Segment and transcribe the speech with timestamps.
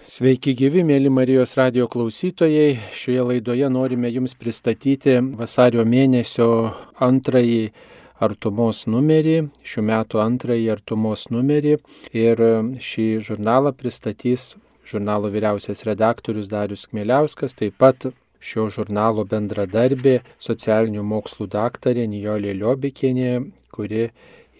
[0.00, 2.78] Sveiki gyvi, mėly Marijos radio klausytojai.
[2.96, 6.46] Šioje laidoje norime Jums pristatyti vasario mėnesio
[7.04, 7.66] antrąjį
[8.24, 11.76] artumos numerį, šių metų antrąjį artumos numerį.
[12.16, 12.40] Ir
[12.80, 14.54] šį žurnalą pristatys
[14.88, 18.08] žurnalo vyriausias redaktorius Darius Kmėliauskas, taip pat
[18.40, 23.34] šio žurnalo bendradarbė socialinių mokslų daktarė Nijolė Liobikienė,
[23.68, 24.08] kuri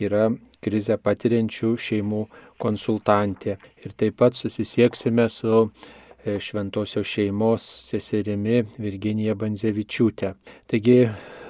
[0.04, 0.28] yra
[0.64, 2.24] krizę patiriančių šeimų
[2.60, 3.56] konsultantė.
[3.84, 10.34] Ir taip pat susisieksime su e, šventosios šeimos seserimi Virginija Banzevičiūtė.
[10.70, 11.00] Taigi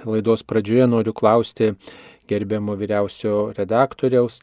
[0.06, 1.74] laidos pradžioje noriu klausti
[2.30, 4.40] gerbiamo vyriausio redaktoriaus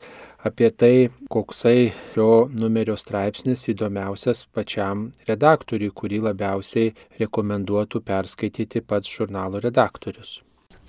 [0.47, 2.31] apie tai, koksai šio
[2.61, 10.41] numerio straipsnis įdomiausias pačiam redaktoriui, kurį labiausiai rekomenduotų perskaityti pats žurnalo redaktorius.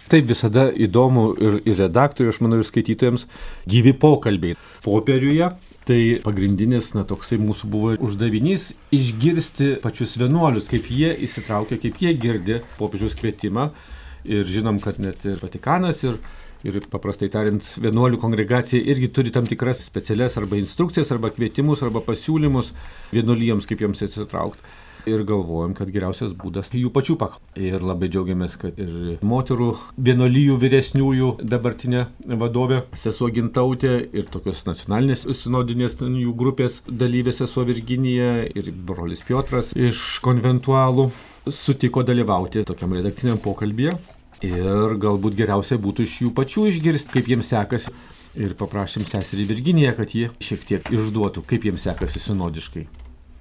[0.08, 3.26] Taip visada įdomu ir, ir redaktoriui, aš manau, ir skaitytojams
[3.68, 4.56] gyvi pokalbiai.
[4.84, 5.50] Popieriuje
[5.88, 12.12] Tai pagrindinis, na, toksai mūsų buvo uždavinys- išgirsti pačius vienuolius, kaip jie įsitraukia, kaip jie
[12.12, 13.70] girdi popiežiaus kvietimą.
[14.28, 16.18] Ir žinom, kad net ir Vatikanas, ir,
[16.62, 22.00] ir paprastai tariant, vienuolių kongregacija irgi turi tam tikras specialias arba instrukcijas, arba kvietimus, arba
[22.00, 22.74] pasiūlymus
[23.10, 24.60] vienuolyjams, kaip joms įsitraukti
[25.07, 27.65] ir galvojom, kad geriausias būdas jų pačių paklausti.
[27.68, 29.71] Ir labai džiaugiamės, kad ir moterų
[30.09, 32.07] vienolyjų vyresniųjų dabartinė
[32.40, 39.74] vadovė, sesuo Gintautė ir tokios nacionalinės sinodinės jų grupės dalyvė sesuo Virginija ir brolis Piotras
[39.77, 41.09] iš konventualų
[41.52, 43.96] sutiko dalyvauti tokiam redakciniam pokalbėje.
[44.46, 47.95] Ir galbūt geriausia būtų iš jų pačių išgirsti, kaip jiems sekasi.
[48.38, 52.87] Ir paprašėm seserį Virginiją, kad jie šiek tiek išduotų, kaip jiems sekasi sinodiškai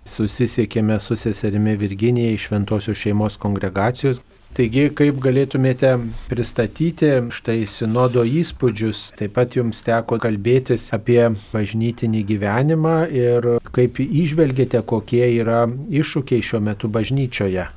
[0.08, 4.23] susisiekėme su seserimi Virginija iš Šventosios šeimos kongregacijos.
[4.58, 5.91] Taigi, kaip galėtumėte
[6.31, 11.19] pristatyti štai sinodo įspūdžius, taip pat jums teko kalbėtis apie
[11.52, 17.67] bažnytinį gyvenimą ir kaip išvelgėte, kokie yra iššūkiai šiuo metu bažnyčioje.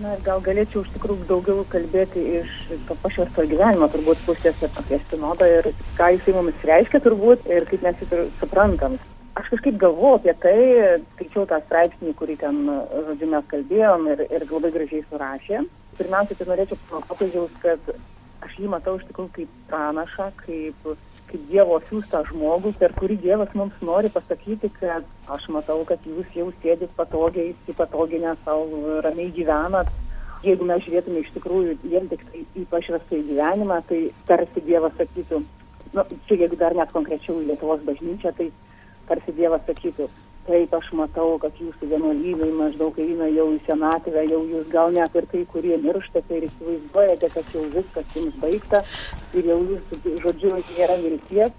[0.00, 2.52] Na, gal galėčiau iš tikrųjų daugiau kalbėti iš
[2.86, 5.68] to pašvesto gyvenimo turbūt pusės apie sinodą ir
[5.98, 8.96] ką jisai mums reiškia turbūt ir kaip mes jį suprantam
[9.34, 10.56] aš kažkaip galvoju apie tai,
[11.14, 12.64] skaičiau tą straipsnį, kurį ten,
[13.08, 15.62] žodžiu, mes kalbėjom ir, ir labai gražiai surašė.
[15.98, 17.92] Pirmiausia, tai norėčiau popiežiaus, kad
[18.42, 20.86] aš jį matau iš tikrųjų kaip pranašą, kaip,
[21.30, 26.32] kaip Dievo siūstą žmogų, per kurį Dievas mums nori pasakyti, kad aš matau, kad jūs
[26.36, 29.88] jau sėdit patogiai, įsipatoginę savo ramiai gyvenat.
[30.42, 34.96] Jeigu mes žiūrėtume iš tikrųjų vien tik tai į pašvestą į gyvenimą, tai tarsi Dievas
[34.98, 35.38] sakytų,
[35.94, 38.48] nu, čia jeigu dar net konkrečiau į Lietuvos bažnyčią, tai
[39.12, 40.08] tarsi Dievas sakytų,
[40.46, 45.14] taip aš matau, kad jūsų vienuolynai maždaug eina jau į senatvę, jau jūs gal net
[45.18, 48.82] ir kai kurie mirštate ir įsivaizduojate, kad jau viskas jums baigta
[49.36, 51.52] ir jau jūs, žodžiu, nėra vilties.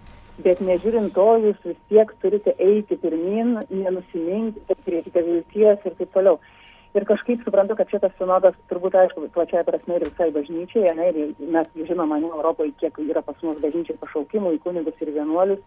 [0.43, 6.39] Bet nežiūrint to, jūs vis tiek turite eiti pirmin, nenusiminkite, turėkite vilties ir taip toliau.
[6.97, 11.47] Ir kažkaip suprantu, kad šitas sinodas turbūt, aišku, plačiai prasme ir visai bažnyčiai, ne, ir
[11.53, 15.61] mes žinoma, ne Europoje, kiek yra pas mus bažnyčiai pašaukimų į kunigus ir vienuolius,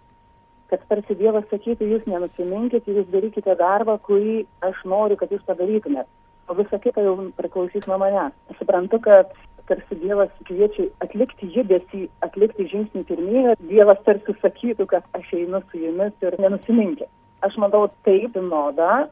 [0.70, 6.08] kad tarsi Dievas sakytų, jūs nenusiminkit, jūs darykite darbą, kurį aš noriu, kad jūs padarytumėt.
[6.46, 8.34] O visa kita jau priklausys nuo manęs.
[8.58, 9.32] Suprantu, kad
[9.66, 15.82] tarsi Dievas kviečia atlikti judesį, atlikti žingsnį pirmieji, Dievas tarsi sakytų, kad aš einu su
[15.82, 17.10] jumis ir nenusiminkit.
[17.46, 19.06] Aš manau, taip sinoda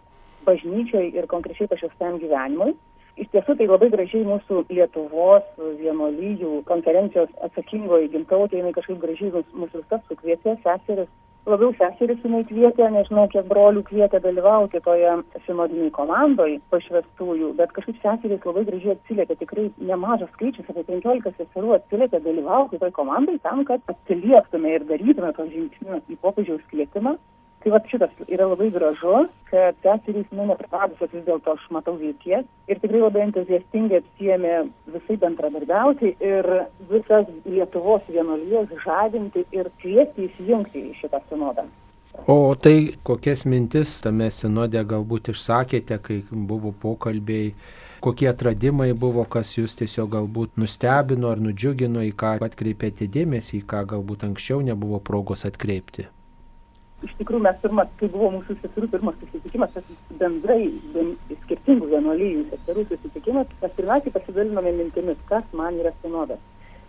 [0.46, 2.74] bažnyčiai ir konkrečiai pašiostam gyvenimui.
[3.20, 5.44] Iš tiesų tai labai gražiai mūsų Lietuvos
[5.78, 11.10] vienolyjų konferencijos atsakingoji gintautė, jinai kažkaip gražiai mūsų visas sukvietė seseris
[11.48, 15.12] labiau seseris jinai kvietė, nežinau, kiek brolių kvietė dalyvauti toje
[15.46, 21.76] sinodiniai komandoj pašvestųjų, bet kažkaip seserys labai gražiai atsiliepė, tikrai nemažas skaičius, apie 15 seserų
[21.78, 27.18] atsiliepė dalyvauti toj komandai tam, kad atsilieptume ir darytume tos žingsnius į popiežiaus kvietimą
[27.64, 32.44] Tai va šitas yra labai gražu, kad seserys nu nepraradusios vis dėlto aš matau vilties
[32.68, 34.50] ir tikrai labai entuziastingai apsijėmė
[34.92, 36.48] visai bendradarbiauti ir
[36.90, 41.64] visas Lietuvos vienuolijas žadinti ir kviesti įsijungti į šitą sinodą.
[42.28, 47.54] O tai kokias mintis tame sinode galbūt išsakėte, kai buvo pokalbiai,
[48.04, 53.66] kokie atradimai buvo, kas jūs tiesiog galbūt nustebino ar nudžiugino, į ką atkreipėte dėmesį, į
[53.72, 56.06] ką galbūt anksčiau nebuvo progos atkreipti?
[57.02, 60.60] Iš tikrųjų mes pirmas, kai buvo mūsų seserų pirmas susitikimas, tas bendrai
[60.94, 66.40] ben, skirtingų vienuolyjų seserų susitikimas, mes pirmiausiai pasidalinome mintimis, kas man yra sinodas.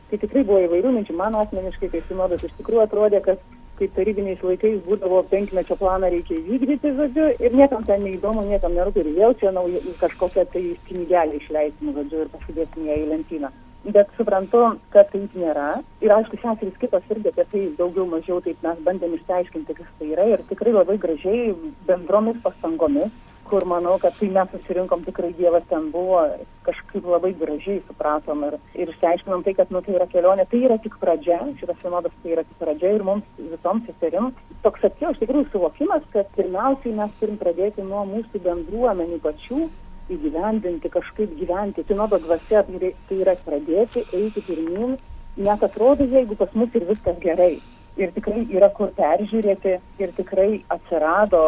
[0.09, 3.41] Tai tikrai buvo įvairių minčių, man asmeniškai tai sinodas iš tikrųjų atrodė, kad
[3.79, 9.03] kaip tarybiniais laikais būdavo penkmečio planą reikia įvykdyti, žodžiu, ir niekam ten neįdomu, niekam nerūpi,
[9.03, 13.51] ir vėl čia nauja, kažkokią tai knygelę išleisime, žodžiu, ir pasidėsime ją į lentyną.
[13.85, 15.81] Bet suprantu, kad taip nėra.
[16.03, 20.11] Ir aišku, seserys kitos irgi apie tai daugiau mažiau taip mes bandėm išsiaiškinti, kas tai
[20.15, 20.25] yra.
[20.33, 21.53] Ir tikrai labai gražiai
[21.87, 23.13] bendromis pastangomis,
[23.45, 26.23] kur manau, kad tai mes susirinkom, tikrai Dievas ten buvo,
[26.65, 30.79] kažkaip labai gražiai supratom ir, ir išsiaiškinom tai, kad nu, tai yra kelionė, tai yra
[30.81, 34.31] tik pradžia, šitas sinodas tai yra tik pradžia ir mums visoms seserim.
[34.65, 39.67] Toks atėjo iš tikrųjų suvokimas, kad pirmiausiai mes turim pradėti nuo mūsų bendruomenių pačių
[40.11, 41.85] įgyvendinti, kažkaip gyventi.
[41.87, 44.97] Sinodo dvasia tai, tai yra pradėti eiti pirmin,
[45.37, 47.55] net atrodo, jeigu pas mus ir viskas gerai.
[47.95, 51.41] Ir tikrai yra kur peržiūrėti ir tikrai atsirado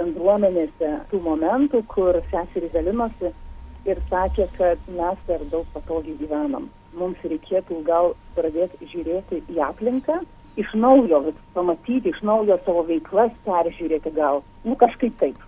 [0.00, 3.30] bendruomenėse tų momentų, kur seserys dalinosi
[3.86, 6.68] ir sakė, kad mes per daug patogiai gyvenam.
[6.98, 10.18] Mums reikėtų gal pradėti žiūrėti į aplinką,
[10.60, 11.22] iš naujo,
[11.54, 15.38] pamatyti iš naujo savo veiklas, peržiūrėti gal, nu kažkaip taip.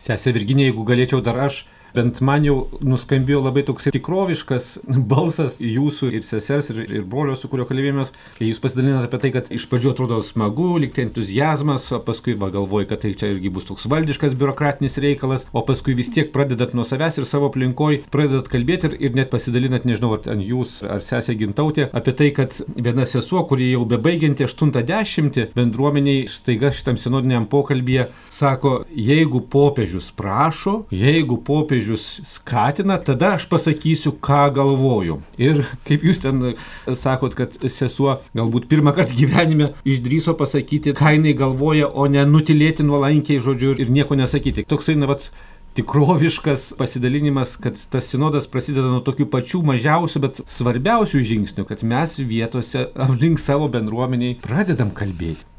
[0.00, 1.64] Sesė Virginija, jeigu galėčiau dar aš
[1.94, 4.70] bent man jau nuskambėjo labai toks tikroviškas
[5.10, 9.32] balsas jūsų ir sesers, ir, ir brolio, su kurio kalbėjomės, kai jūs pasidalinate apie tai,
[9.34, 13.68] kad iš pradžių atrodo smagu, likti entuzijazmas, o paskui galvoji, kad tai čia irgi bus
[13.68, 18.50] toks valdiškas biurokratinis reikalas, o paskui vis tiek pradedat nuo savęs ir savo aplinkoj, pradedat
[18.52, 22.56] kalbėti ir, ir net pasidalinat, nežinau, ar ten jūs ar sesė gintautė, apie tai, kad
[22.76, 30.84] viena sesuo, kuri jau bebaigianti 80 bendruomeniai, staiga šitam sinodiniam pokalbėje sako, jeigu popiežius prašo,
[30.94, 35.20] jeigu popiežius popiežius skatina, tada aš pasakysiu, ką galvoju.
[35.38, 36.54] Ir kaip jūs ten
[36.94, 42.84] sakot, kad sesuo galbūt pirmą kartą gyvenime išdryso pasakyti, ką jinai galvoja, o ne nutilėti
[42.84, 44.66] nuolankiai žodžiu ir nieko nesakyti.
[44.68, 45.30] Toksai, na, vat,
[45.74, 52.18] tikroviškas pasidalinimas, kad tas sinodas prasideda nuo tokių pačių mažiausių, bet svarbiausių žingsnių, kad mes
[52.20, 55.49] vietose aplink savo bendruomeniai pradedam kalbėti.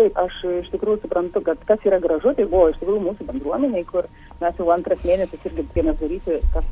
[0.00, 3.82] Taip, aš iš tikrųjų suprantu, kad kas yra gražu, tai buvo iš tikrųjų mūsų bendruomeniai,
[3.84, 4.06] kur
[4.40, 6.70] mes jau antras mėnesis irgi tikėjomės daryti kas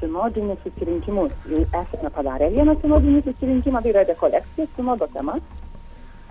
[0.00, 1.36] sinodinius susirinkimus.
[1.52, 5.36] Jau esame padarę vieną sinodinį susirinkimą, tai yra rekolekcija, sinodo tema.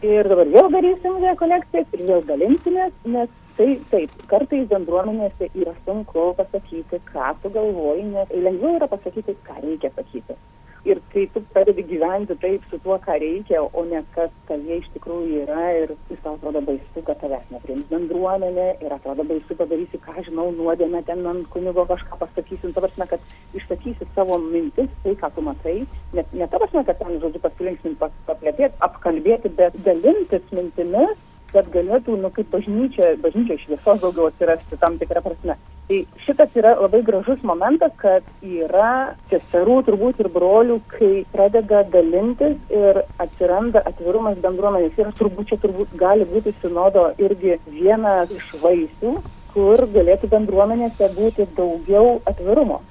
[0.04, 6.34] Ir dabar vėl darysim rekolekcijas ir vėl dalinsimės, nes tai taip, kartais bendruomenėse yra sunku
[6.42, 10.36] pasakyti, ką tu galvoji, nes lengviau yra pasakyti, ką reikia sakyti
[10.86, 14.90] ir kai tu pradedi gyventi taip su tuo, ką reikia, o ne kas tavyje iš
[14.96, 20.02] tikrųjų yra ir vis tau atrodo baisu, kad tavęs nepriims bendruomenė ir atrodo baisu padarysi,
[20.04, 24.92] ką žinau, nuodėmę ten ant kunigo kažką pasakysiu, nu, ta prasme, kad išsakysi savo mintis,
[25.06, 25.78] tai ką tu matai,
[26.18, 31.16] net ne ta prasme, kad ten, žodžiu, pasilinksminti, paplėtėti, apkalbėti, bet dalintis mintimis
[31.54, 35.58] kad galėtų, nu, kaip bažnyčia, bažnyčia šviesos daugiau atsirasti tam tikrą prasme.
[35.88, 42.56] Tai šitas yra labai gražus momentas, kad yra seserų turbūt ir brolių, kai pradeda dalintis
[42.74, 44.98] ir atsiranda atvirumas bendruomenės.
[44.98, 49.18] Ir turbūt čia turbūt gali būti sinodo irgi vienas iš vaisių,
[49.54, 52.82] kur galėtų bendruomenėse būti daugiau atvirumo.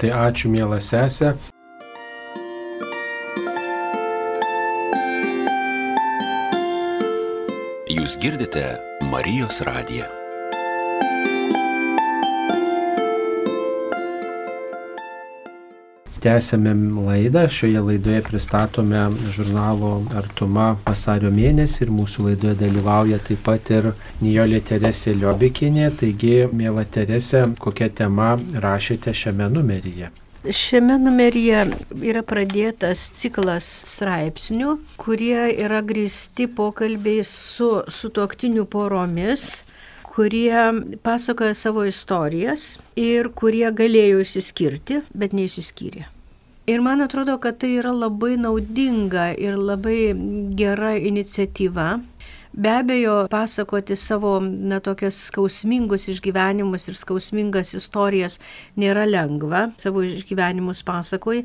[0.00, 1.36] Tai ačiū, mėla sesė.
[7.94, 8.62] Jūs girdite
[9.06, 10.08] Marijos radiją.
[16.24, 16.72] tęsėme
[17.04, 17.44] laidą.
[17.52, 19.02] Šioje laidoje pristatome
[19.36, 23.92] žurnalo Artuma vasario mėnesį ir mūsų laidoje dalyvauja taip pat ir
[24.24, 25.92] Nijolė Teresė Liobikinė.
[26.00, 30.10] Taigi, mėla Teresė, kokią temą rašėte šiame numeryje?
[30.44, 31.60] Šiame numeryje
[32.04, 39.62] yra pradėtas ciklas straipsnių, kurie yra grįsti pokalbiai su sutoktinių poromis,
[40.04, 40.52] kurie
[41.00, 46.04] pasakoja savo istorijas ir kurie galėjo išsiskirti, bet neįsiskyrė.
[46.68, 50.12] Ir man atrodo, kad tai yra labai naudinga ir labai
[50.60, 51.88] gera iniciatyva,
[52.56, 58.36] Be abejo, pasakoti savo, na, tokias skausmingus išgyvenimus ir skausmingas istorijas
[58.78, 61.42] nėra lengva, savo išgyvenimus pasakoji,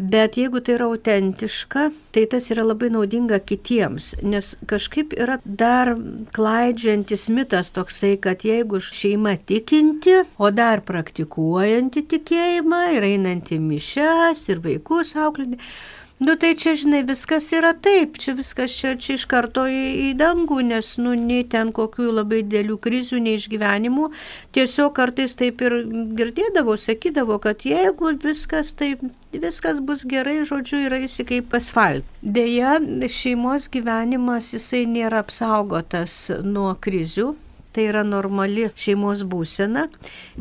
[0.00, 1.82] bet jeigu tai yra autentiška,
[2.16, 5.92] tai tas yra labai naudinga kitiems, nes kažkaip yra dar
[6.32, 14.64] klaidžiantis mitas toksai, kad jeigu šeima tikinti, o dar praktikuojanti tikėjimą ir einanti mišes ir
[14.64, 15.60] vaikus auklėti,
[16.18, 20.12] Nu tai čia, žinai, viskas yra taip, čia viskas čia, čia iš karto į, į
[20.16, 24.06] dangų, nes, nu, nei ten kokių labai dėlių krizių, nei išgyvenimų,
[24.56, 25.76] tiesiog kartais taip ir
[26.16, 29.04] girdėdavo, sakydavo, kad jeigu viskas taip,
[29.36, 32.08] viskas bus gerai, žodžiu, yra visi kaip asfalt.
[32.22, 32.78] Deja,
[33.12, 37.34] šeimos gyvenimas jisai nėra apsaugotas nuo krizių,
[37.76, 39.84] tai yra normali šeimos būsena.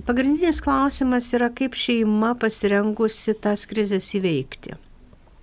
[0.07, 4.79] Pagrindinis klausimas yra, kaip šeima pasirengusi tas krizės įveikti.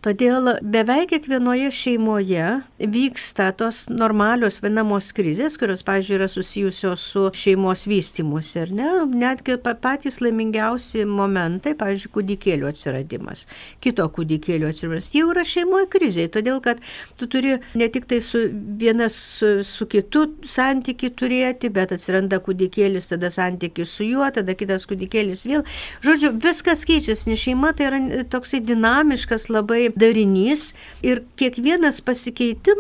[0.03, 2.47] Todėl beveik kiekvienoje šeimoje
[2.83, 8.89] vyksta tos normalios vienamos krizės, kurios, pavyzdžiui, yra susijusios su šeimos vystimusi, ar ne?
[9.07, 13.45] Netgi patys laimingiausi momentai, pavyzdžiui, kūdikėlių atsiradimas,
[13.85, 16.83] kito kūdikėlių atsiradimas, jau yra šeimoje krizė, todėl kad
[17.21, 23.13] tu turi ne tik tai su vienas su, su kitu santyki turėti, bet atsiranda kūdikėlis,
[23.13, 25.63] tada santykis su juo, tada kitas kūdikėlis vėl.
[26.03, 30.73] Žodžiu, viskas keičiasi, nes šeima tai yra toksai dinamiškas labai darinys
[31.07, 32.72] ir kiekvienas pasikeitimas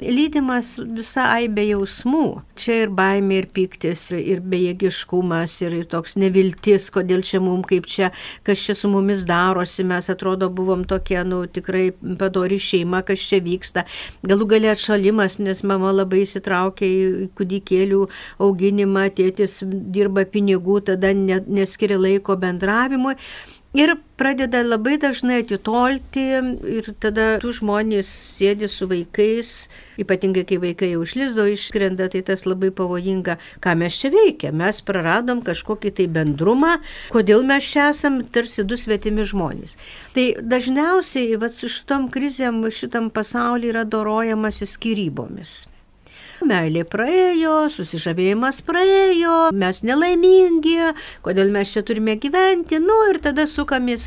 [0.00, 2.42] lydimas visą aibę jausmų.
[2.60, 7.88] Čia ir baimė, ir piktis, ir bejėgiškumas, ir, ir toks neviltis, kodėl čia mums, kaip
[7.90, 8.10] čia,
[8.46, 11.90] kas čia su mumis darosi, mes atrodo buvom tokie, nu, tikrai
[12.20, 13.86] padori šeima, kas čia vyksta.
[14.26, 18.02] Galų galia atšalimas, nes mama labai įsitraukė į kūdikėlių
[18.42, 23.16] auginimą, tėtis dirba pinigų, tada neskiria laiko bendravimui.
[23.70, 26.24] Ir pradeda labai dažnai atitolti
[26.74, 29.52] ir tada tų žmonės sėdi su vaikais,
[30.02, 34.50] ypatingai kai vaikai jau išlizdo išskrenda, tai tas labai pavojinga, ką mes čia veikia.
[34.50, 36.80] Mes praradom kažkokį tai bendrumą,
[37.14, 39.78] kodėl mes čia esam tarsi du svetimi žmonės.
[40.18, 45.60] Tai dažniausiai, va, su šitom krizėm šitam pasaulyje yra dorojamasi skyrybomis.
[46.50, 50.88] Meilė praėjo, susižavėjimas praėjo, mes nelaimingi,
[51.22, 54.06] kodėl mes čia turime gyventi, nu ir tada sukamės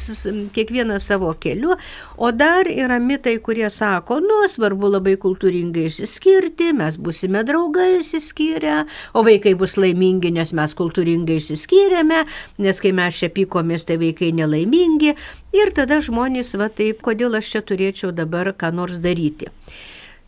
[0.56, 1.78] kiekvieną savo keliu.
[2.18, 8.82] O dar yra mitai, kurie sako, nu svarbu labai kultūringai išsiskirti, mes busime draugai išsiskyrę,
[9.16, 12.26] o vaikai bus laimingi, nes mes kultūringai išsiskyrėme,
[12.68, 15.16] nes kai mes čia pykomės, tai vaikai nelaimingi.
[15.56, 19.54] Ir tada žmonės, va taip, kodėl aš čia turėčiau dabar ką nors daryti.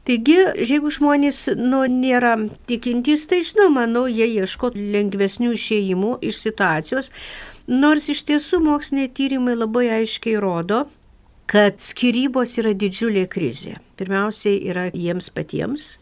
[0.05, 2.35] Taigi, jeigu žmonės nu, nėra
[2.69, 7.09] tikintys, tai žinoma, nu, jie ieško lengvesnių išėjimų iš situacijos,
[7.65, 10.83] nors iš tiesų moksliniai tyrimai labai aiškiai rodo,
[11.49, 13.79] kad skirybos yra didžiulė krizė.
[13.97, 15.95] Pirmiausiai yra jiems patiems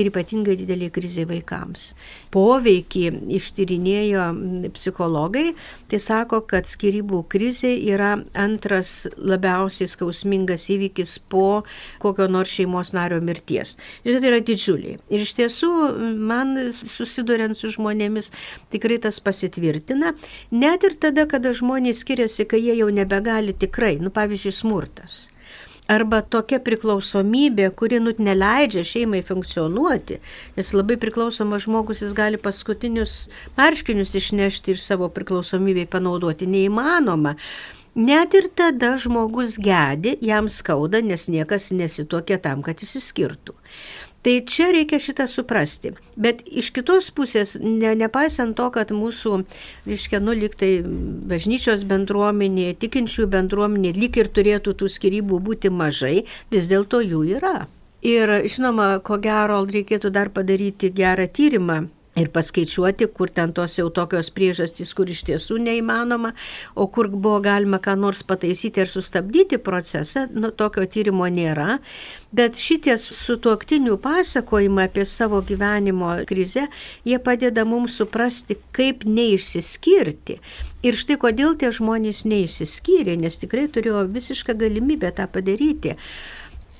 [0.00, 1.90] ir ypatingai didelė krizė vaikams.
[2.34, 3.04] Poveikį
[3.38, 4.26] ištyrinėjo
[4.76, 5.52] psichologai,
[5.90, 11.62] tai sako, kad skirybų krizė yra antras labiausiai skausmingas įvykis po
[12.02, 13.76] kokio nors šeimos nario mirties.
[14.04, 14.98] Ir tai yra didžiuliai.
[15.12, 15.72] Ir iš tiesų,
[16.30, 18.30] man susiduriant su žmonėmis,
[18.72, 20.14] tikrai tas pasitvirtina.
[20.54, 25.20] Net ir tada, kada žmonės skiriasi, kai jie jau nebegali tikrai, nu pavyzdžiui, smurtas
[25.90, 30.20] arba tokia priklausomybė, kuri nu neleidžia šeimai funkcionuoti,
[30.56, 33.26] nes labai priklausomas žmogus jis gali paskutinius
[33.58, 37.36] marškinius išnešti ir savo priklausomybei panaudoti neįmanoma.
[37.98, 43.56] Net ir tada žmogus gedi, jam skauda, nes niekas nesitokia tam, kad išsiskirtų.
[44.20, 45.94] Tai čia reikia šitą suprasti.
[46.20, 49.38] Bet iš kitos pusės, ne, nepaisant to, kad mūsų,
[49.88, 50.82] reiškia, nu, lyg tai
[51.30, 57.54] bažnyčios bendruomenė, tikinčių bendruomenė, lyg ir turėtų tų skirybų būti mažai, vis dėlto jų yra.
[58.04, 61.80] Ir žinoma, ko gero, reikėtų dar padaryti gerą tyrimą
[62.20, 66.32] ir paskaičiuoti, kur ten tos jau tokios priežastys, kur iš tiesų neįmanoma,
[66.74, 71.78] o kur buvo galima ką nors pataisyti ir sustabdyti procesą, nu, tokio tyrimo nėra.
[72.36, 76.68] Bet šitie sutuoktinių pasakojimai apie savo gyvenimo krizę,
[77.04, 80.38] jie padeda mums suprasti, kaip neišsiskirti.
[80.86, 85.96] Ir štai kodėl tie žmonės neišsiskyrė, nes tikrai turėjo visišką galimybę tą padaryti.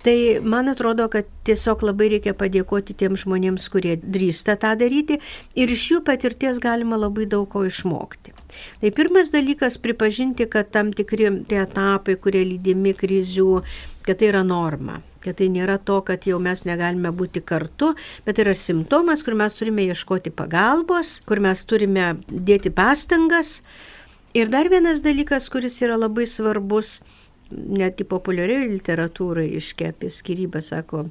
[0.00, 5.18] Tai man atrodo, kad tiesiog labai reikia padėkoti tiems žmonėms, kurie drįsta tą daryti
[5.52, 8.32] ir iš jų patirties galima labai daug ko išmokti.
[8.80, 13.62] Tai pirmas dalykas- pripažinti, kad tam tikri etapai, kurie lydimi krizių,
[14.02, 18.38] kad tai yra norma kad tai nėra to, kad jau mes negalime būti kartu, bet
[18.38, 23.60] yra simptomas, kur mes turime ieškoti pagalbos, kur mes turime dėti pastangas.
[24.32, 27.00] Ir dar vienas dalykas, kuris yra labai svarbus,
[27.50, 31.04] netgi populiarioje literatūroje iškia apie skirybą, sako,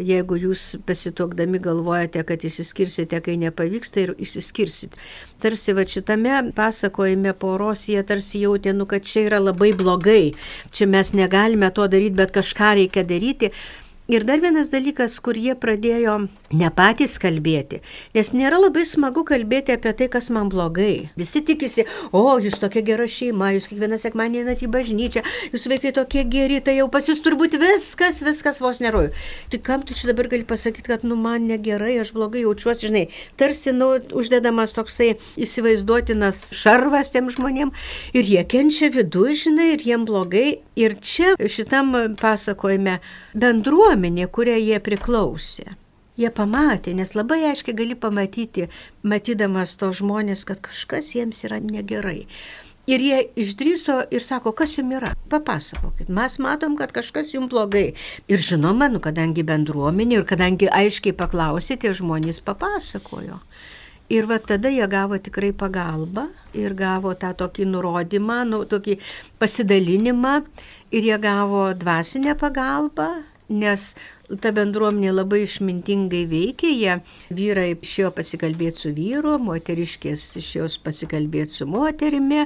[0.00, 4.96] jeigu jūs pasitokdami galvojate, kad išsiskirsite, kai nepavyksta ir išsiskirsit.
[5.42, 10.34] Tarsi va šitame pasakojime poros jie tarsi jautė, nu kad čia yra labai blogai,
[10.72, 13.52] čia mes negalime to daryti, bet kažką reikia daryti.
[14.04, 16.18] Ir dar vienas dalykas, kur jie pradėjo
[16.52, 17.78] ne patys kalbėti,
[18.12, 21.08] nes nėra labai smagu kalbėti apie tai, kas man blogai.
[21.16, 25.22] Visi tikisi, o jūs tokia gera šeima, jūs kiekvieną sekmanį einate į bažnyčią,
[25.54, 29.14] jūs vaikai tokie geri, tai jau pas jūs turbūt viskas, viskas vos neroju.
[29.54, 33.06] Tai kam tu čia dabar gali pasakyti, kad nu man negerai, aš blogai jaučiuosi, žinai,
[33.40, 37.72] tarsi nu, uždedamas toksai įsivaizduotinas šarvas tiem žmonėm
[38.12, 40.58] ir jie kenčia vidu, žinai, ir jiem blogai.
[40.74, 42.98] Ir čia šitam pasakojime
[43.38, 45.76] bendruomenė kuriai jie priklausė.
[46.18, 48.68] Jie pamatė, nes labai aiškiai gali pamatyti,
[49.02, 52.26] matydamas to žmonės, kad kažkas jiems yra negerai.
[52.86, 56.10] Ir jie išdryso ir sako, kas jums yra, papasakokit.
[56.12, 57.94] Mes matom, kad kažkas jums blogai.
[58.28, 63.40] Ir žinoma, nu, kadangi bendruomenė ir kadangi aiškiai paklausė, tie žmonės papasakojo.
[64.12, 68.98] Ir va tada jie gavo tikrai pagalbą ir gavo tą tokį nurodymą, nu, tokį
[69.40, 70.34] pasidalinimą
[70.92, 73.08] ir jie gavo dvasinę pagalbą,
[73.48, 73.94] nes
[74.40, 76.94] ta bendruomenė labai išmintingai veikia, jie
[77.40, 82.44] vyrai išėjo pasikalbėti su vyru, moteriškės išėjo pasikalbėti su moterimi,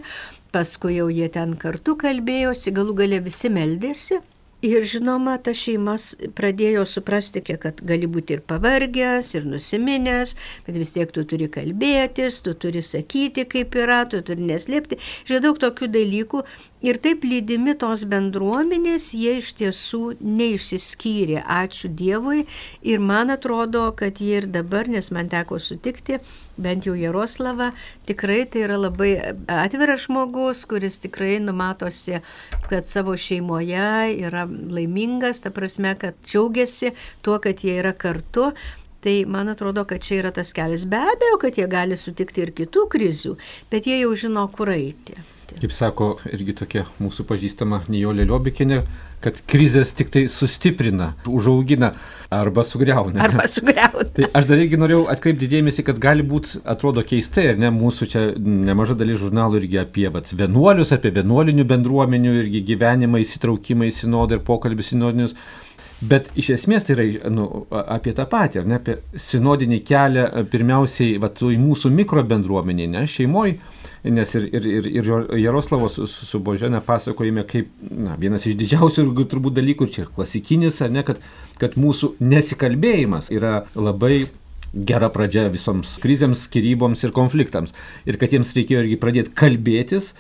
[0.55, 4.23] paskui jau jie ten kartu kalbėjosi, galų gale visi meldėsi.
[4.59, 10.33] Ir žinoma, ta šeimas pradėjo suprasti, kad gali būti ir pavargęs, ir nusiminęs,
[10.67, 14.99] bet vis tiek tu turi kalbėtis, tu turi sakyti, kaip yra, tu turi neslėpti.
[15.31, 16.43] Žinau, daug tokių dalykų
[16.79, 22.45] Ir taip lydimi tos bendruomenės, jie iš tiesų neišsiskyrė, ačiū Dievui.
[22.87, 26.21] Ir man atrodo, kad jie ir dabar, nes man teko sutikti,
[26.55, 27.73] bent jau Jaroslavą,
[28.07, 29.11] tikrai tai yra labai
[29.51, 32.21] atviras žmogus, kuris tikrai numatosi,
[32.69, 33.89] kad savo šeimoje
[34.29, 36.93] yra laimingas, ta prasme, kad džiaugiasi
[37.27, 38.53] tuo, kad jie yra kartu.
[39.03, 40.87] Tai man atrodo, kad čia yra tas kelias.
[40.87, 43.35] Be abejo, kad jie gali sutikti ir kitų krizių,
[43.75, 45.19] bet jie jau žino, kur eiti.
[45.49, 48.83] Kaip sako irgi tokia mūsų pažįstama Nijolė Liobikinė,
[49.25, 51.95] kad krizės tik tai sustiprina, užaugina
[52.35, 53.23] arba sugriauna.
[53.25, 54.05] Arba sugriauna.
[54.19, 58.11] tai aš dar irgi norėjau atkreipti dėmesį, kad gali būti, atrodo keistai, ar ne, mūsų
[58.13, 63.97] čia nemaža dalis žurnalų irgi apie vat, vienuolius, apie vienuolinių bendruomenių irgi gyvenimą, įsitraukimą į
[64.03, 65.35] sinodą ir pokalbius sinodinius.
[65.99, 67.49] Bet iš esmės tai yra nu,
[67.81, 73.57] apie tą patį, ar ne, apie sinodinį kelią pirmiausiai va, į mūsų mikrobendruomenį, ne, šeimoje
[74.05, 75.11] nes ir, ir, ir, ir
[75.43, 80.93] Jaroslavos su, Božene pasakojime kaip na, vienas iš didžiausių turbūt dalykų, čia ir klasikinis, ar
[80.95, 81.23] ne, kad,
[81.59, 84.29] kad mūsų nesikalbėjimas yra labai
[84.75, 87.75] gera pradžia visoms krizėms, skiryboms ir konfliktams.
[88.09, 90.13] Ir kad jiems reikėjo irgi pradėti kalbėtis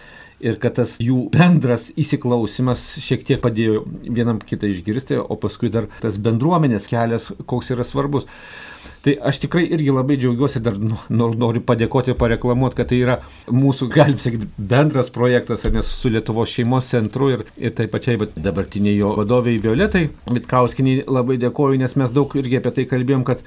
[0.44, 5.88] ir kad tas jų bendras įsiklausimas šiek tiek padėjo vienam kitą išgirsti, o paskui dar
[6.02, 8.28] tas bendruomenės kelias, koks yra svarbus.
[9.02, 10.76] Tai aš tikrai irgi labai džiaugiuosi, dar
[11.10, 13.16] noriu padėkoti pareklamuoti, kad tai yra
[13.50, 18.96] mūsų, galim sakyti, bendras projektas, nes su Lietuvos šeimos centru ir, ir taip pačiai dabartiniai
[18.98, 23.44] jo vadoviai Violetai Vitkauskinį labai dėkoju, nes mes daug irgi apie tai kalbėjom, kad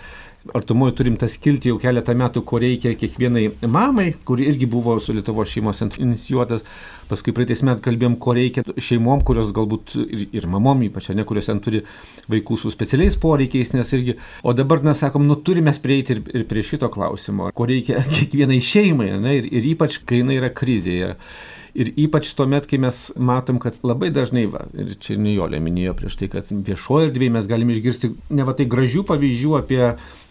[0.57, 5.13] artumoje turim tą skiltį jau keletą metų, ko reikia kiekvienai mamai, kuri irgi buvo su
[5.13, 6.65] Lietuvo šeimos inicijuotas.
[7.12, 11.51] Paskui praeitais metais kalbėjom, ko reikia šeimom, kurios galbūt ir, ir mamom, ypač ne, kurios
[11.51, 11.83] ten turi
[12.31, 16.48] vaikų su specialiais poreikiais, nes irgi, o dabar, na, sakom, nu turime prieiti ir, ir
[16.50, 21.18] prie šito klausimo, ko reikia kiekvienai šeimai, ne, ir, ir ypač, kai jinai yra krizėje.
[21.72, 26.18] Ir ypač tuomet, kai mes matom, kad labai dažnai, va, ir čia Nijolė minėjo prieš
[26.20, 29.79] tai, kad viešoje erdvėje mes galime išgirsti ne va tai gražių pavyzdžių apie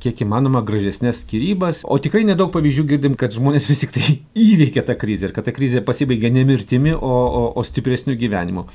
[0.05, 4.85] kiek įmanoma gražesnės skirybas, o tikrai nedaug pavyzdžių girdim, kad žmonės vis tik tai įveikia
[4.85, 8.68] tą krizę ir kad ta krizė pasibaigia ne mirtimi, o, o, o stipresniu gyvenimu.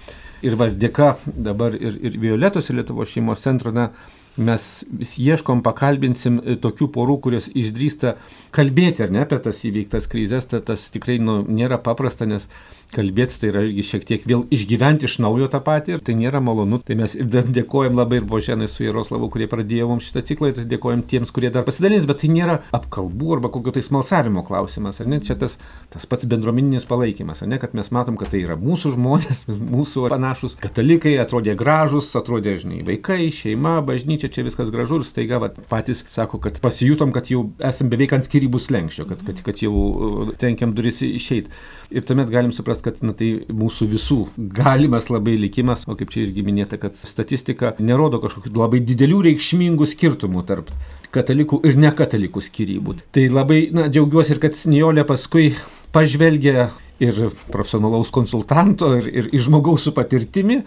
[0.45, 3.91] Ir va dėka dabar ir, ir Violetos ir Lietuvos šeimos centro, na,
[4.37, 8.15] mes ieškom, pakalbinsim e, tokių porų, kurios išdrįsta
[8.55, 12.49] kalbėti ar ne apie tas įveiktas krizės, ta, tas tikrai nu, nėra paprasta, nes
[12.93, 16.41] kalbėti tai yra irgi šiek tiek vėl išgyventi iš naujo tą patį ir tai nėra
[16.43, 16.79] malonu.
[16.85, 17.15] Tai mes
[17.57, 21.51] dėkojam labai ir Boženai su Jaroslavu, kurie pradėjo mums šitą ciklą ir dėkojam tiems, kurie
[21.53, 25.21] dar pasidalins, bet tai nėra apkalbų arba kokio tai smalsavimo klausimas, ar ne?
[25.25, 25.57] Čia tas,
[25.93, 27.59] tas pats bendruomeninis palaikymas, ar ne?
[27.61, 29.45] Kad mes matom, kad tai yra mūsų žmonės,
[29.75, 35.05] mūsų panašus katalikai, atrodė gražus, atrodė, žinai, vaikai, šeima, bažnyčia čia, čia viskas gražu ir
[35.07, 39.41] staiga vat, patys sako, kad pasijutom, kad jau esam beveik ant skirybų slengščio, kad, kad,
[39.45, 41.53] kad jau uh, tenkiam duris išeiti.
[41.95, 44.19] Ir tuomet galim suprasti, kad na, tai mūsų visų
[44.57, 49.89] galimas labai likimas, o kaip čia irgi minėta, kad statistika nerodo kažkokių labai didelių reikšmingų
[49.93, 50.73] skirtumų tarp
[51.15, 52.99] katalikų ir nekatalikų skirybų.
[53.15, 55.53] Tai labai na, džiaugiuosi ir kad Nijolė paskui
[55.95, 56.69] pažvelgia
[57.03, 57.17] ir
[57.51, 60.61] profesionalaus konsultanto, ir, ir, ir žmogaus su patirtimi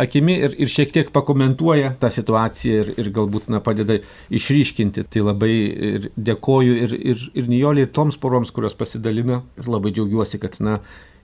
[0.00, 3.98] akimi ir, ir šiek tiek pakomentuoja tą situaciją ir, ir galbūt na, padeda
[4.34, 5.06] išryškinti.
[5.10, 5.52] Tai labai
[5.90, 9.42] ir dėkoju ir, ir, ir Nijoliai, ir toms poroms, kurios pasidalina.
[9.60, 10.80] Ir labai džiaugiuosi, kad na,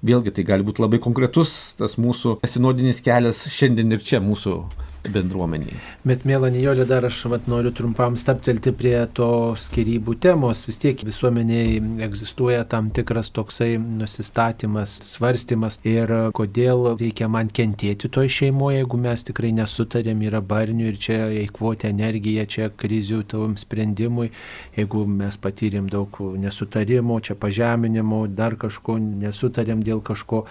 [0.06, 4.62] vėlgi tai gali būti labai konkretus tas mūsų sinodinis kelias šiandien ir čia mūsų
[5.08, 5.78] bendruomeniai.
[6.04, 10.66] Bet, mėla Nijolė, dar aš vat, noriu trumpam staptelti prie to skirybų temos.
[10.68, 18.30] Vis tiek visuomeniai egzistuoja tam tikras toksai nusistatymas, svarstymas ir kodėl reikia man kentėti toj
[18.32, 24.30] šeimoje, jeigu mes tikrai nesutarėm, yra barnių ir čia eikvoti energiją, čia krizių tavom sprendimui,
[24.76, 30.44] jeigu mes patyrėm daug nesutarimų, čia pažeminimo, dar kažko nesutarėm dėl kažko,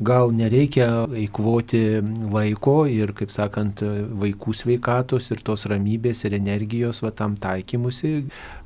[0.00, 1.84] gal nereikia eikvoti
[2.32, 3.82] laiko ir, kaip sakant,
[4.22, 8.12] vaikų sveikatos ir tos ramybės ir energijos va tam taikymusi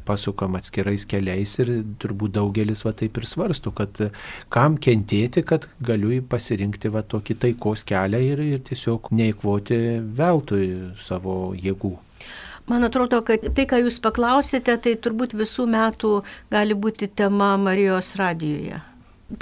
[0.07, 4.01] pasukam atskirais keliais ir turbūt daugelis va taip ir svarsto, kad
[4.53, 9.81] kam kentėti, kad galiu pasirinkti va tokį taikos kelią ir, ir tiesiog neįkvoti
[10.19, 10.71] veltui
[11.07, 11.97] savo jėgų.
[12.71, 16.13] Man atrodo, kad tai, ką jūs paklausėte, tai turbūt visų metų
[16.53, 18.79] gali būti tema Marijos radijoje.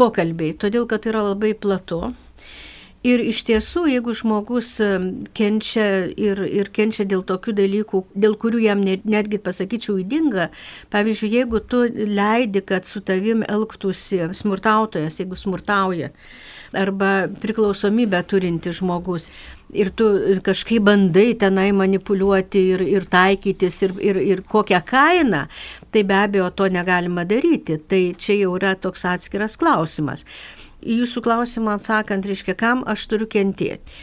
[0.01, 2.15] Pokalbiai, todėl kad yra labai platu.
[3.09, 4.75] Ir iš tiesų, jeigu žmogus
[5.39, 5.87] kenčia
[6.19, 10.49] ir, ir kenčia dėl tokių dalykų, dėl kurių jam net, netgi pasakyčiau įdinga,
[10.93, 16.11] pavyzdžiui, jeigu tu leidi, kad su tavim elgtųsi smurtautojas, jeigu smurtauja,
[16.77, 19.31] arba priklausomybę turinti žmogus.
[19.69, 20.05] Ir tu
[20.45, 25.43] kažkaip bandai tenai manipuliuoti ir, ir taikytis ir, ir, ir kokią kainą,
[25.93, 27.77] tai be abejo to negalima daryti.
[27.77, 30.25] Tai čia jau yra toks atskiras klausimas.
[30.83, 33.97] Į jūsų klausimą atsakant, reiškia, kam aš turiu kentėti.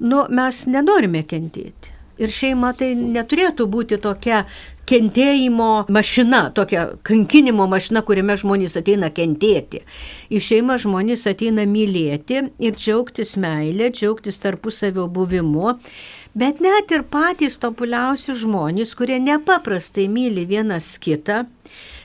[0.00, 1.96] Nu, mes nenorime kentėti.
[2.20, 4.42] Ir šeima tai neturėtų būti tokia
[4.90, 9.80] kentėjimo mašina, tokia kankinimo mašina, kuriame žmonės ateina kentėti.
[10.28, 15.78] Į šeimą žmonės ateina mylėti ir džiaugtis meilė, džiaugtis tarpusavio buvimu.
[16.36, 21.44] Bet net ir patys tobuliausi žmonės, kurie nepaprastai myli vienas kitą,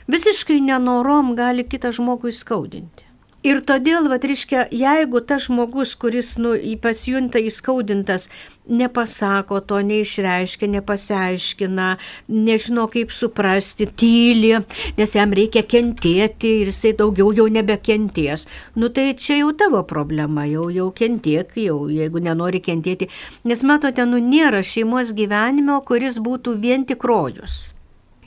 [0.08, 3.06] visiškai nenorom gali kitą žmogų įskaudinti.
[3.46, 8.24] Ir todėl, va, reiškia, jeigu tas žmogus, kuris nu, pasijunta įskaudintas,
[8.66, 11.90] nepasako to, neišreiškia, nepasiaiškina,
[12.34, 14.50] nežino kaip suprasti, tyli,
[14.98, 18.48] nes jam reikia kentėti ir jisai daugiau jau nebekentės,
[18.82, 23.12] nu tai čia jau tavo problema, jau, jau kentiek, jau jeigu nenori kentėti.
[23.46, 27.76] Nes matote, nu nėra šeimos gyvenimo, kuris būtų vien tik rojus.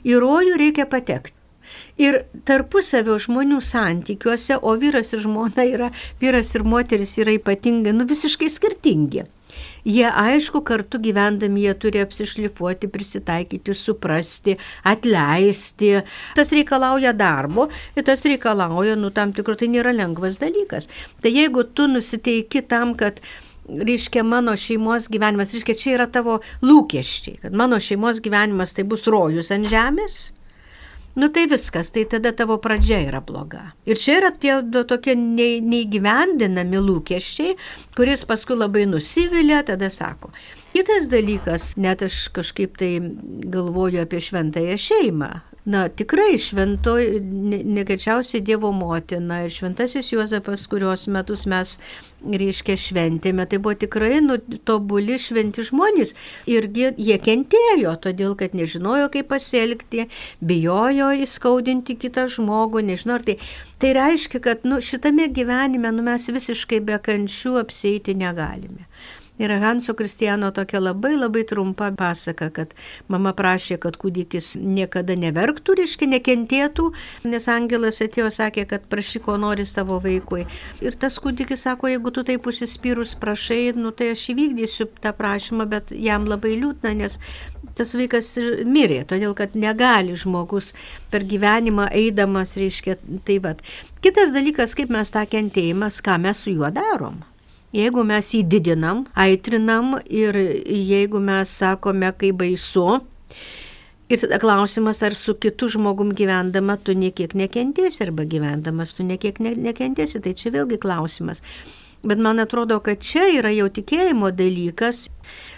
[0.07, 1.38] Į rojų reikia patekti.
[2.01, 5.89] Ir tarpusavio žmonių santykiuose, o vyras ir žmona yra,
[6.21, 9.25] vyras ir moteris yra ypatingai, nu visiškai skirtingi.
[9.87, 15.93] Jie aišku, kartu gyvendami jie turi apsišlifuoti, prisitaikyti, suprasti, atleisti.
[16.37, 20.89] Tas reikalauja darbo ir tas reikalauja, nu tam tikrų, tai nėra lengvas dalykas.
[21.23, 23.23] Tai jeigu tu nusiteiki tam, kad
[23.69, 29.05] reiškia mano šeimos gyvenimas, reiškia čia yra tavo lūkesčiai, kad mano šeimos gyvenimas tai bus
[29.07, 30.19] rojus ant žemės,
[31.15, 33.71] Nu tai viskas, tai tada tavo pradžia yra bloga.
[33.89, 37.55] Ir čia yra tie du tokie neįgyvendinami lūkesčiai,
[37.97, 40.29] kuris paskui labai nusivilia, tada sako.
[40.69, 42.91] Kitas dalykas, net aš kažkaip tai
[43.49, 45.31] galvoju apie šventąją šeimą.
[45.65, 47.19] Na, tikrai šventoji,
[47.67, 51.73] negačiausiai Dievo motina ir šventasis Juozapas, kurios metus mes,
[52.23, 56.15] reiškia, šventėme, tai buvo tikrai nu, tobuli šventi žmonės.
[56.49, 60.07] Irgi jie kentėjo, todėl kad nežinojo, kaip pasielgti,
[60.39, 63.37] bijojo įskaudinti kitą žmogų, nežinau, ar tai,
[63.83, 68.87] tai reiškia, kad nu, šitame gyvenime nu, mes visiškai be kančių apsėti negalime.
[69.39, 72.73] Yra Hanso Kristiano tokia labai labai trumpa pasaka, kad
[73.07, 76.89] mama prašė, kad kūdikis niekada neverktų, reiškia nekentėtų,
[77.23, 80.43] nes angelas atėjo, sakė, kad prašy, ko nori savo vaikui.
[80.83, 85.69] Ir tas kūdikis sako, jeigu tu taip užsispyrus prašai, nu tai aš įvykdysiu tą prašymą,
[85.71, 87.15] bet jam labai liūdna, nes
[87.79, 90.73] tas vaikas ir mirė, todėl kad negali žmogus
[91.13, 93.63] per gyvenimą eidamas, reiškia, tai vad.
[94.03, 97.23] Kitas dalykas, kaip mes tą kentėjimą, ką mes su juo darom.
[97.75, 100.33] Jeigu mes jį didinam, aitrinam ir
[100.65, 103.01] jeigu mes sakome, kaip baisu,
[104.09, 109.37] ir tada klausimas, ar su kitu žmogum gyvendama tu niekiek nekentėsi, arba gyvendamas tu niekiek
[109.45, 111.43] ne, nekentėsi, tai čia vėlgi klausimas.
[112.01, 115.05] Bet man atrodo, kad čia yra jau tikėjimo dalykas,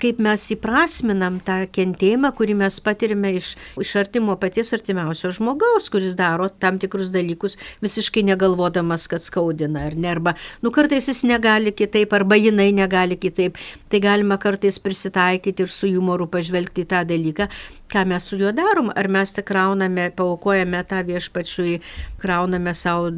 [0.02, 6.16] kaip mes įprasminam tą kentėjimą, kurį mes patirime iš, iš artimo paties artimiausio žmogaus, kuris
[6.18, 10.34] daro tam tikrus dalykus visiškai negalvodamas, kad skaudina ar ne, arba,
[10.66, 13.60] nu kartais jis negali kitaip, arba jinai negali kitaip.
[13.92, 17.50] Tai galima kartais prisitaikyti ir su humoru pažvelgti į tą dalyką,
[17.92, 21.82] ką mes su juo darom, ar mes tik krauname, paukojame tą viešpačiui,
[22.22, 23.12] krauname savo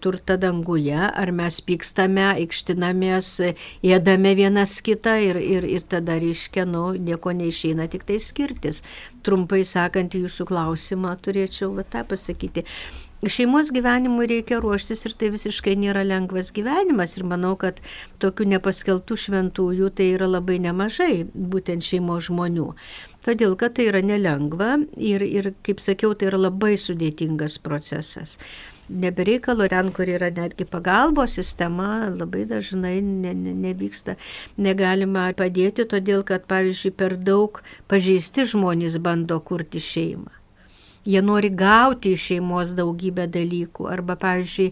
[0.00, 3.40] turtą danguje, ar mes pykstame, aikštė piktinamės,
[3.82, 8.82] ėdame vienas kitą ir, ir, ir tada, reiškia, nu, nieko neišeina, tik tai skirtis.
[9.26, 12.64] Trumpai sakant, jūsų klausimą turėčiau va, tą pasakyti.
[13.20, 17.82] Šeimos gyvenimui reikia ruoštis ir tai visiškai nėra lengvas gyvenimas ir manau, kad
[18.24, 22.70] tokių nepaskeltų šventųjų tai yra labai nemažai, būtent šeimos žmonių.
[23.26, 28.38] Todėl, kad tai yra nelengva ir, ir kaip sakiau, tai yra labai sudėtingas procesas
[28.90, 34.16] nebereikalo ten, kur yra netgi pagalbos sistema, labai dažnai ne, ne, nevyksta,
[34.58, 40.39] negalima padėti, todėl kad, pavyzdžiui, per daug pažeisti žmonės bando kurti šeimą.
[41.04, 43.86] Jie nori gauti iš šeimos daugybę dalykų.
[43.88, 44.66] Arba, pavyzdžiui,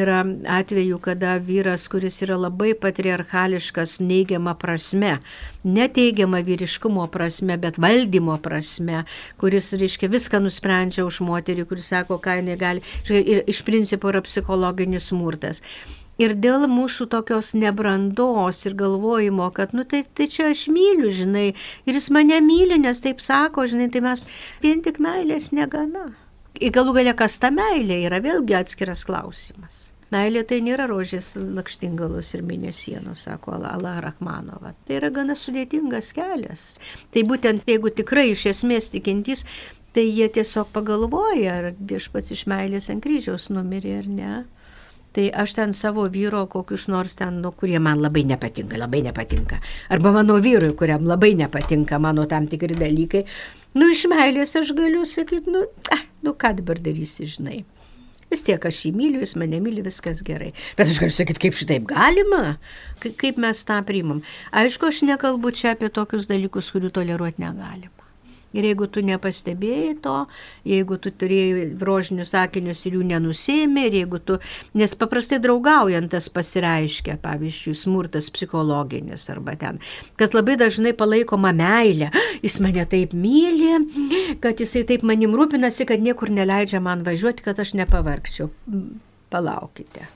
[0.00, 0.22] yra
[0.56, 5.18] atveju, kada vyras, kuris yra labai patriarchališkas neigiama prasme,
[5.64, 9.02] neteigiama vyriškumo prasme, bet valdymo prasme,
[9.40, 12.86] kuris, reiškia, viską nusprendžia už moterį, kuris sako, ką jinai gali.
[13.10, 15.60] Ir iš principo yra psichologinis smurtas.
[16.22, 21.48] Ir dėl mūsų tokios nebrandos ir galvojimo, kad, nu tai, tai čia aš myliu, žinai,
[21.88, 24.22] ir jis mane myli, nes taip sako, žinai, tai mes
[24.62, 26.12] vien tik meilės negana.
[26.62, 29.88] Ir galų galia, kas ta meilė yra vėlgi atskiras klausimas.
[30.14, 34.74] Meilė tai nėra rožės lakštingalus ir mėnesienos, sako Allah Rahmanova.
[34.86, 36.74] Tai yra gana sudėtingas kelias.
[37.10, 39.42] Tai būtent jeigu tikrai iš esmės tikintys,
[39.96, 44.34] tai jie tiesiog pagalvoja, ar viešpats iš meilės ant kryžiaus numirė ar ne.
[45.14, 49.60] Tai aš ten savo vyro kokius nors ten, nu, kurie man labai nepatinka, labai nepatinka.
[49.94, 53.22] Arba mano vyrui, kuriam labai nepatinka mano tam tikri dalykai.
[53.78, 55.62] Nu, iš meilės aš galiu sakyti, nu,
[55.94, 57.62] ah, nu ką dabar darysi, žinai.
[58.32, 60.50] Vis tiek aš jį myliu, jis mane myli, viskas gerai.
[60.74, 62.56] Bet aš galiu sakyti, kaip šitaip galima,
[63.04, 64.24] kaip mes tą priimam.
[64.50, 68.03] Aišku, aš nekalbu čia apie tokius dalykus, kurių toleruoti negalima.
[68.54, 70.16] Ir jeigu tu nepastebėjai to,
[70.68, 74.38] jeigu tu turėjai rožinius sakinius ir jų nenusėmė, ir jeigu tu,
[74.78, 79.80] nes paprastai draugaujant tas pasireiškia, pavyzdžiui, smurtas psichologinis arba ten,
[80.20, 82.12] kas labai dažnai palaikoma meilė,
[82.44, 83.74] jis mane taip myli,
[84.44, 88.52] kad jisai taip manim rūpinasi, kad niekur neleidžia man važiuoti, kad aš nepavargčiau.
[89.34, 90.06] Palaukite.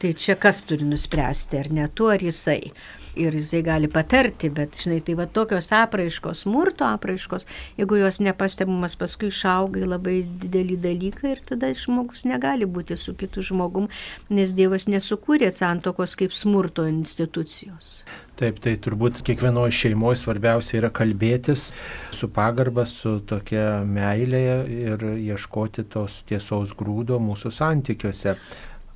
[0.00, 2.72] Tai čia kas turi nuspręsti, ar ne tu, ar jisai
[3.16, 7.46] ir jisai gali patarti, bet žinai, tai va tokios apraiškos, smurto apraiškos,
[7.78, 13.14] jeigu jos nepastebimas, paskui išauga į labai didelį dalyką ir tada žmogus negali būti su
[13.18, 13.88] kitu žmogum,
[14.30, 18.02] nes Dievas nesukūrė santokos kaip smurto institucijos.
[18.34, 21.68] Taip, tai turbūt kiekvienoje šeimoje svarbiausia yra kalbėtis
[22.10, 24.42] su pagarba, su tokia meilė
[24.74, 28.34] ir ieškoti tos tiesos grūdo mūsų santykiuose.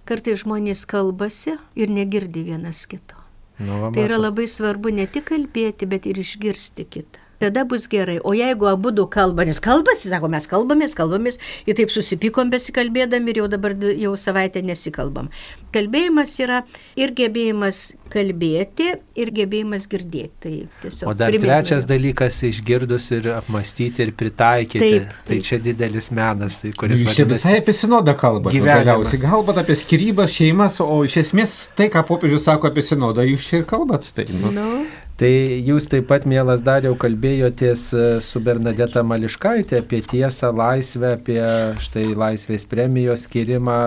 [0.09, 3.18] Kartai žmonės kalbasi ir negirdi vienas kito.
[3.59, 7.25] Nu, va, Tai yra labai svarbu ne tik kalbėti, bet ir išgirsti kitą.
[7.39, 8.19] Tada bus gerai.
[8.25, 11.39] O jeigu abu du kalba, nes kalbasi, sako, mes kalbamės, kalbamės,
[11.71, 15.29] ir taip susipykom besikalbėdami ir jau dabar jau savaitę nesikalbam.
[15.75, 16.65] Kalbėjimas yra
[16.99, 18.89] ir gebėjimas kalbėti,
[19.21, 20.35] ir gebėjimas girdėti.
[20.43, 21.13] Tai tiesiog.
[21.13, 24.79] O dar primint trečias dalykas- išgirdus ir apmastyti ir pritaikyti.
[24.83, 25.43] Taip, Tai taip.
[25.43, 28.59] čia didelis menas, tai, kuris Jūs čia visai apie sinodą kalbate.
[28.59, 33.47] Galiausiai kalbate apie skirybas, šeimas, o iš esmės tai, ką popiežius sako apie sinodą, jūs
[33.47, 34.11] čia ir kalbat.
[34.15, 34.51] Tai, nu.
[34.51, 34.87] Nu,
[35.19, 35.29] Tai
[35.67, 41.41] jūs taip pat, mielas Dariau, kalbėjotės e, su Bernadeta Mališkaitė apie tiesą, laisvę, apie
[41.83, 43.79] štai laisvės premijos skirimą.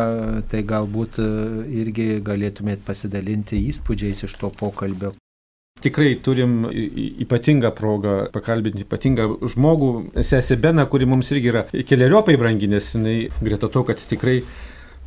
[0.51, 1.27] Tai galbūt e,
[1.85, 5.13] irgi galėtumėt pasidalinti įspūdžiais iš to pokalbio.
[5.81, 12.67] Tikrai turim ypatingą progą pakalbinti ypatingą žmogų, sesę Beną, kuri mums irgi yra keliariopai brangi,
[12.75, 14.41] nes jinai greta to, kad tikrai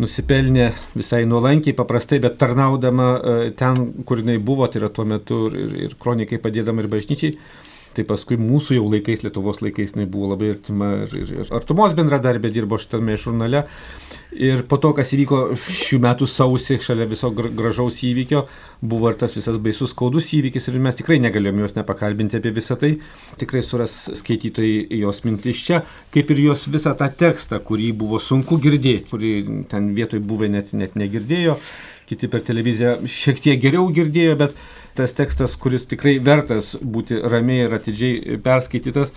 [0.02, 5.44] nusipelnė visai nuolankiai, paprastai, bet tarnaudama e, ten, kur jinai buvo, tai yra tuo metu
[5.52, 7.36] ir, ir, kronikai padėdama ir bažnyčiai.
[7.94, 11.94] Tai paskui mūsų jau laikais, Lietuvos laikais, jinai buvo labai artima ir, ir, ir artumos
[11.94, 13.64] bendradarbė dirbo šitame žurnale.
[14.34, 18.40] Ir po to, kas įvyko šių metų sausį, šalia viso gra- gražaus įvykio,
[18.82, 22.74] buvo ir tas visas baisus skaudus įvykis ir mes tikrai negalėjome jos nepakalbinti apie visą
[22.80, 22.96] tai.
[23.38, 28.58] Tikrai suras skaitytojai jos mintis čia, kaip ir jos visą tą tekstą, kurį buvo sunku
[28.64, 29.34] girdėti, kurį
[29.70, 31.60] ten vietoj buvę net, net negirdėjo,
[32.08, 34.56] kiti per televiziją šiek tiek geriau girdėjo, bet
[34.94, 39.14] tas tekstas, kuris tikrai vertas būti ramiai ir atidžiai perskaitytas,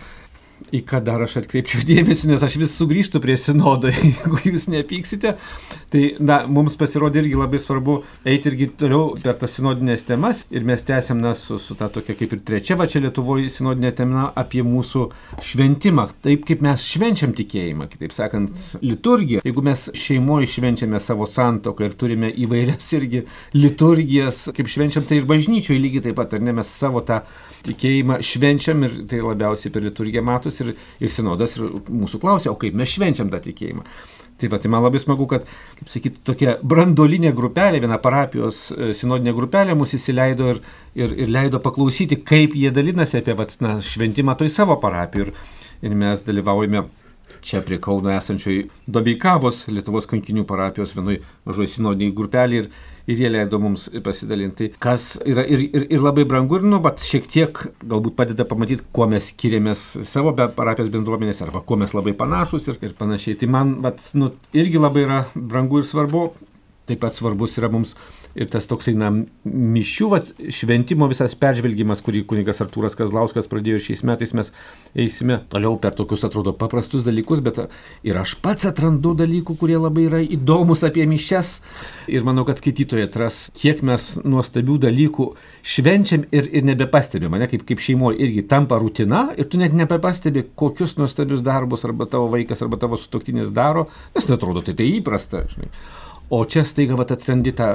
[0.74, 5.36] į ką dar aš atkreipčiau dėmesį, nes aš vis sugrįžtu prie sinodo, jeigu jūs nepyksite.
[5.94, 10.66] Tai na, mums pasirodė irgi labai svarbu eiti irgi toliau per tas sinodinės temas ir
[10.68, 14.28] mes tęsiam na, su, su ta tokia kaip ir trečia va čia Lietuvoje sinodinė tema
[14.38, 15.06] apie mūsų
[15.48, 19.44] šventimą, taip kaip mes švenčiam tikėjimą, kitaip sakant, liturgiją.
[19.48, 23.24] Jeigu mes šeimoje švenčiame savo santoką ir turime įvairias irgi
[23.56, 27.22] liturgijas, kaip švenčiam, tai ir bažnyčioje lygiai taip pat, ar ne mes savo tą
[27.66, 32.60] tikėjimą švenčiam ir tai labiausiai per liturgiją matos ir, ir sinodas ir mūsų klausia, o
[32.60, 33.86] kaip mes švenčiam tą tikėjimą.
[34.38, 35.48] Tai va, tai man labai smagu, kad,
[35.80, 40.60] kaip sakyti, tokia brandolinė grupelė, viena parapijos e, sinodinė grupelė mus įsileido ir,
[41.00, 45.32] ir, ir leido paklausyti, kaip jie dalinasi apie vat, na, šventimą toj savo parapiją.
[45.32, 45.58] Ir,
[45.90, 46.86] ir mes dalyvaujame
[47.48, 52.68] čia prie Kauno esančioj Dobeikavos Lietuvos kankinių parapijos vienoj mažoj sinodiniai grupelį ir,
[53.08, 57.04] ir jie leido mums pasidalinti, kas yra ir, ir, ir labai brangu ir, nu, bet
[57.04, 61.96] šiek tiek galbūt padeda pamatyti, kuo mes skiriamės savo be parapijos bendruomenės arba kuo mes
[61.96, 63.40] labai panašus ir, ir panašiai.
[63.40, 66.30] Tai man, bet, nu, irgi labai yra brangu ir svarbu
[66.88, 67.96] taip pat svarbus yra mums
[68.38, 69.10] ir tas toksai, na,
[69.48, 74.52] mišių, vat, šventimo visas peržvelgimas, kurį kunigas Artūras Kazlauskas pradėjo šiais metais, mes
[74.98, 77.64] eisime toliau per tokius, atrodo, paprastus dalykus, bet
[78.06, 81.58] ir aš pats atrandu dalykų, kurie labai yra įdomus apie mišes.
[82.14, 85.28] Ir manau, kad skaitytojai atras, kiek mes nuostabių dalykų
[85.68, 90.46] švenčiam ir, ir nebepastebim, mane kaip, kaip šeimoje irgi tampa rutina ir tu net nebepastebi,
[90.58, 95.44] kokius nuostabius darbus arba tavo vaikas arba tavo sutoktinis daro, nes netrodo tai tai įprasta.
[95.52, 95.72] Žinai.
[96.30, 97.70] O čia staiga vat, atrandi tą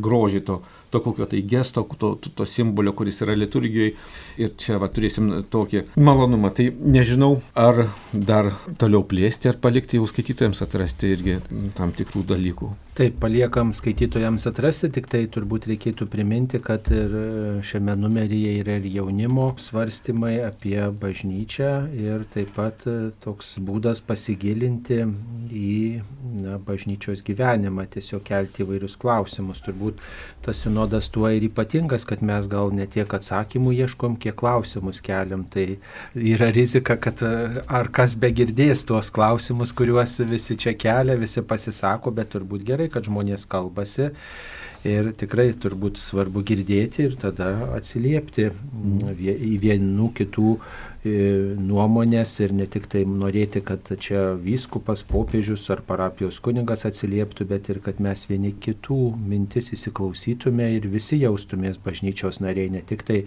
[0.00, 3.94] grožį to, to kokio tai gesto, to, to, to simbolio, kuris yra liturgijoje.
[4.38, 6.52] Ir čia va, turėsim tokį malonumą.
[6.54, 11.38] Tai nežinau, ar dar toliau plėsti, ar palikti jau skaitytojams atrasti irgi
[11.78, 12.70] tam tikrų dalykų.
[12.98, 17.12] Taip, paliekam skaitytojams atrasti, tik tai turbūt reikėtų priminti, kad ir
[17.62, 22.82] šiame numeryje yra ir jaunimo svarstymai apie bažnyčią ir taip pat
[23.22, 25.04] toks būdas pasigilinti
[25.54, 25.76] į
[26.40, 29.62] na, bažnyčios gyvenimą, tiesiog kelti įvairius klausimus.
[29.62, 30.02] Turbūt
[30.42, 30.77] tas sinodas
[31.12, 35.44] tuo ir ypatingas, kad mes gal ne tiek atsakymų ieškom, kiek klausimus keliam.
[35.50, 35.66] Tai
[36.14, 42.14] yra rizika, kad ar kas be girdės tuos klausimus, kuriuos visi čia kelia, visi pasisako,
[42.14, 44.12] bet turbūt gerai kad žmonės kalbasi
[44.86, 48.48] ir tikrai turbūt svarbu girdėti ir tada atsiliepti
[49.18, 50.60] į vienų kitų e,
[51.04, 57.70] nuomonės ir ne tik tai norėti, kad čia vyskupas, popiežius ar parapijos kunigas atsilieptų, bet
[57.70, 63.20] ir kad mes vieni kitų mintis įsiklausytume ir visi jaustumės bažnyčios nariai, ne tik tai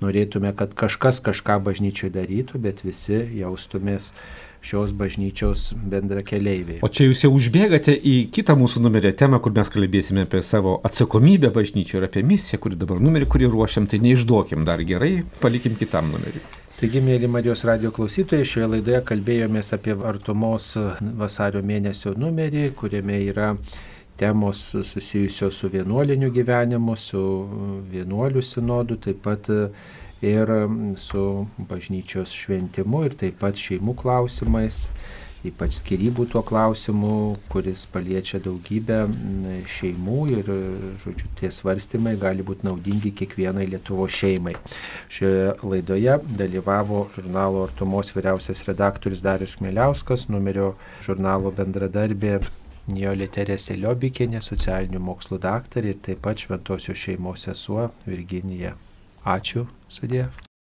[0.00, 4.14] norėtume, kad kažkas kažką bažnyčioje darytų, bet visi jaustumės
[4.64, 6.80] šios bažnyčios bendra keliaiviai.
[6.84, 10.78] O čia jūs jau užbėgate į kitą mūsų numerio temą, kur mes kalbėsime apie savo
[10.84, 15.80] atsakomybę bažnyčioje ir apie misiją, kuri dabar numerį, kurį ruošiam, tai neišduokim dar gerai, palikim
[15.80, 16.59] kitam numeriui.
[16.80, 20.70] Taigi, mėly Marijos radio klausytojai, šioje laidoje kalbėjomės apie artumos
[21.20, 23.50] vasario mėnesio numerį, kuriame yra
[24.16, 27.20] temos susijusios su vienuoliniu gyvenimu, su
[27.92, 29.50] vienuolių sinodu, taip pat
[30.24, 30.54] ir
[31.04, 31.26] su
[31.68, 34.86] bažnyčios šventimu ir taip pat šeimų klausimais,
[35.46, 37.12] ypač skirybų tuo klausimu,
[37.52, 39.00] kuris paliečia daugybę
[39.70, 40.50] šeimų ir,
[41.04, 44.56] žodžiu, tie svarstymai gali būti naudingi kiekvienai Lietuvo šeimai.
[45.12, 50.74] Šioje laidoje dalyvavo žurnalo Artumos vyriausias redaktorius Darius Kmeliauskas, numerio
[51.06, 52.40] žurnalo bendradarbė
[52.90, 58.76] Nijolė Teresė Liobikinė, socialinių mokslų daktarė ir taip pat šventosios šeimos sesuo Virginija
[59.24, 60.28] Ačiū, sudė.